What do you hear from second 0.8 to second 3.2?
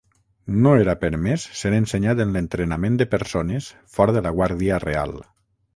era permès ser ensenyat en l'entrenament de